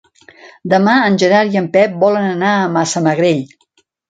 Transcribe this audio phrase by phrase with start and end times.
[0.71, 3.45] Demà en Gerard i en Pep volen anar a Massamagrell.